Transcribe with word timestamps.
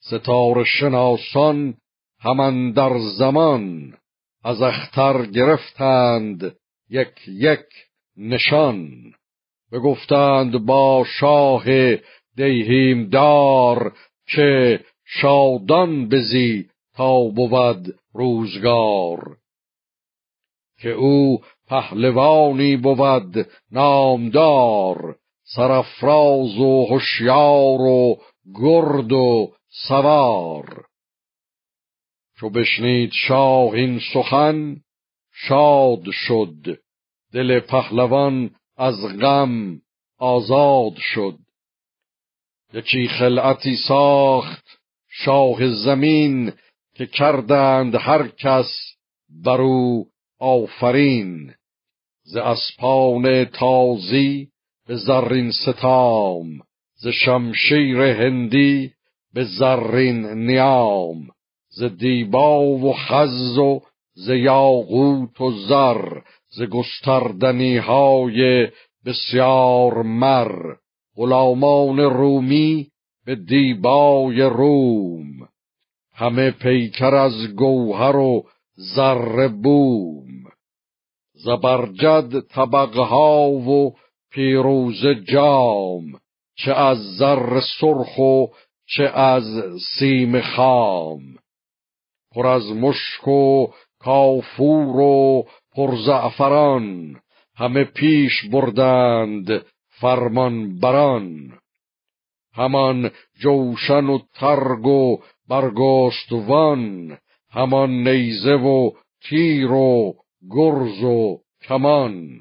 ستاره 0.00 0.64
شناسان 0.64 1.74
همان 2.20 2.72
در 2.72 2.98
زمان 3.18 3.94
از 4.44 4.62
اختر 4.62 5.26
گرفتند 5.26 6.56
یک 6.90 7.28
یک 7.28 7.66
نشان. 8.16 8.90
بگفتند 9.72 10.66
با 10.66 11.04
شاه 11.20 11.64
دیهیم 12.36 13.08
دار 13.08 13.92
که 14.26 14.80
شادان 15.06 16.08
بزی 16.08 16.66
تا 16.96 17.20
بود 17.20 17.94
روزگار. 18.14 19.36
که 20.80 20.90
او 20.90 21.40
پهلوانی 21.68 22.76
بود 22.76 23.46
نامدار 23.72 25.16
سرفراز 25.44 26.58
و 26.58 26.86
هوشیار 26.90 27.80
و 27.80 28.16
گرد 28.54 29.12
و 29.12 29.52
سوار. 29.70 30.86
چو 32.36 32.50
بشنید 32.50 33.10
شاه 33.12 33.72
این 33.72 34.00
سخن 34.14 34.76
شاد 35.32 36.10
شد. 36.10 36.80
دل 37.32 37.60
پهلوان 37.60 38.50
از 38.76 38.94
غم 39.20 39.80
آزاد 40.18 40.96
شد. 40.96 41.38
یکی 42.72 43.08
خلعتی 43.08 43.76
ساخت 43.88 44.64
شاه 45.08 45.68
زمین 45.84 46.52
که 46.94 47.06
کردند 47.06 47.94
هر 47.94 48.28
کس 48.28 48.70
بر 49.28 49.60
او 49.60 50.06
آفرین. 50.38 51.54
ز 52.22 52.36
اسپان 52.36 53.44
تازی 53.44 54.48
به 54.86 54.96
زرین 54.96 55.50
ستام 55.50 56.60
ز 56.94 57.08
شمشیر 57.08 58.00
هندی 58.00 58.92
به 59.34 59.44
زرین 59.44 60.26
نیام 60.26 61.28
ز 61.68 61.82
دیبا 61.82 62.60
و 62.62 62.92
خز 62.92 63.58
و 63.58 63.80
ز 64.14 64.28
یاقوت 64.28 65.40
و 65.40 65.50
زر 65.50 66.20
ز 66.48 66.62
گستردنی 66.62 67.76
های 67.76 68.68
بسیار 69.06 70.02
مر. 70.02 70.76
غلامان 71.16 71.98
رومی 71.98 72.88
به 73.26 73.34
دیبای 73.34 74.42
روم 74.42 75.48
همه 76.14 76.50
پیکر 76.50 77.14
از 77.14 77.54
گوهر 77.56 78.16
و 78.16 78.46
زر 78.74 79.48
بوم. 79.48 80.26
زبرجد 81.32 82.40
طبقها 82.40 83.50
و 83.50 83.94
پیروز 84.32 85.06
جام 85.32 86.04
چه 86.56 86.72
از 86.74 86.98
زر 87.16 87.60
سرخ 87.80 88.18
و 88.18 88.46
چه 88.96 89.02
از 89.02 89.44
سیم 89.98 90.40
خام. 90.40 91.20
پر 92.34 92.46
از 92.46 92.72
مشک 92.72 93.28
و 93.28 93.66
کافور 93.98 94.96
و 94.96 95.44
پرزعفران 95.72 97.16
همه 97.56 97.84
پیش 97.84 98.44
بردند 98.52 99.66
فرمان 100.00 100.78
بران 100.78 101.58
همان 102.54 103.10
جوشن 103.40 104.04
و 104.04 104.18
ترگ 104.34 104.86
و 104.86 105.18
برگستوان 105.48 107.18
همان 107.50 107.90
نیزه 107.90 108.54
و 108.54 108.90
تیر 109.22 109.72
و 109.72 110.14
گرز 110.50 111.04
و 111.04 111.40
کمان. 111.62 112.40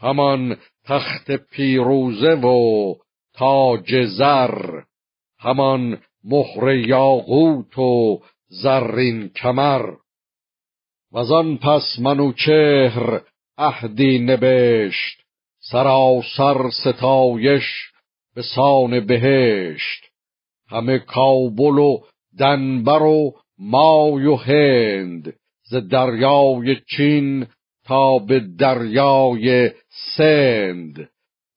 همان 0.00 0.56
تخت 0.84 1.30
پیروزه 1.30 2.34
و 2.34 2.94
تاج 3.34 4.06
زر. 4.06 4.82
همان 5.40 5.98
مهر 6.24 6.68
یاقوت 6.68 7.78
و 7.78 8.20
زرین 8.48 9.28
کمر. 9.28 9.90
وزان 11.12 11.56
پس 11.56 11.98
منوچهر 11.98 13.20
عهدی 13.58 14.18
نبشت 14.18 15.22
سراسر 15.70 16.70
ستایش 16.70 17.64
به 18.34 18.42
سان 18.42 19.06
بهشت. 19.06 20.04
همه 20.68 20.98
کابل 20.98 21.78
و 21.78 22.00
دنبر 22.38 23.02
و 23.02 23.34
مای 23.58 24.26
و 24.26 24.36
هند 24.36 25.34
ز 25.70 25.74
دریای 25.74 26.76
چین 26.96 27.46
تا 27.84 28.18
به 28.18 28.40
دریای 28.58 29.70
سند. 30.16 31.08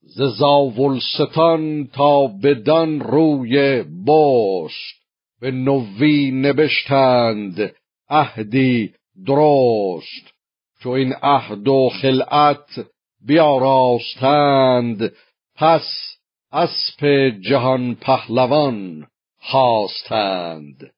ز 0.04 0.22
زاولستان 0.22 1.88
تا 1.88 2.28
بدان 2.28 3.00
روی 3.00 3.84
بست 3.84 5.02
به 5.42 5.52
نوی 5.52 6.32
نبشتند 6.32 7.74
عهدی 8.10 8.94
درست. 9.28 10.34
چو 10.80 10.90
این 10.90 11.14
عهد 11.14 11.68
و 11.68 11.90
خلعت 12.02 12.86
بیاراستند 13.26 15.12
پس 15.56 16.18
اسپ 16.52 17.06
جهان 17.50 17.96
پهلوان 17.96 19.08
خواستند. 19.40 20.92